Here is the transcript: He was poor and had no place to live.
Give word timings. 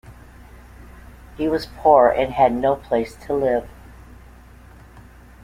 He 1.37 1.47
was 1.47 1.67
poor 1.67 2.07
and 2.09 2.33
had 2.33 2.53
no 2.53 2.75
place 2.75 3.15
to 3.27 3.35
live. 3.35 3.69